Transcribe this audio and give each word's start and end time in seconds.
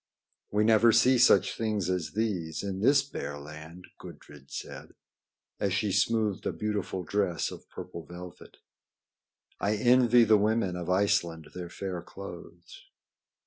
"We 0.49 0.63
never 0.63 0.91
see 0.91 1.19
such 1.19 1.55
things 1.55 1.87
as 1.87 2.13
these 2.13 2.63
in 2.63 2.79
this 2.79 3.03
bare 3.03 3.37
land," 3.37 3.85
Gudrid 3.99 4.49
said, 4.49 4.95
as 5.59 5.73
she 5.73 5.91
smoothed 5.91 6.47
a 6.47 6.51
beautiful 6.51 7.03
dress 7.03 7.51
of 7.51 7.69
purple 7.69 8.03
velvet. 8.03 8.57
"I 9.59 9.75
envy 9.75 10.23
the 10.23 10.37
women 10.39 10.75
of 10.75 10.89
Iceland 10.89 11.49
their 11.53 11.69
fair 11.69 12.01
clothes." 12.01 12.81